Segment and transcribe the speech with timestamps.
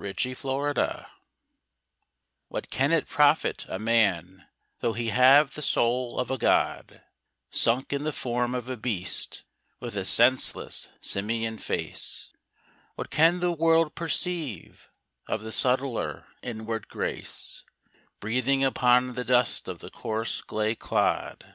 [0.00, 1.06] In Bondage
[2.50, 4.46] What can it profit a man
[4.78, 7.02] tho' he have the soul of a god
[7.50, 9.42] Sunk in the form of a beast,
[9.80, 12.30] with a senseless simian face
[12.94, 14.88] What can the world perceive
[15.26, 17.64] of the subtler inward grace
[18.20, 21.54] Breathing upon the dust of the coarse clay clod?